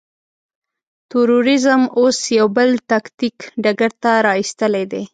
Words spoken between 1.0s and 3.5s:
تروريزم اوس يو بل تاکتيک